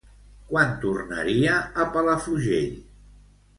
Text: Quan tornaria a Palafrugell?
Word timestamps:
Quan 0.51 0.71
tornaria 0.85 1.59
a 1.83 1.87
Palafrugell? 1.99 2.75